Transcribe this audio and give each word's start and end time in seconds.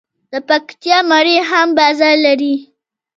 د 0.31 0.33
پکتیا 0.47 0.97
مڼې 1.11 1.37
هم 1.49 1.67
بازار 1.77 2.15
لري. 2.25 2.55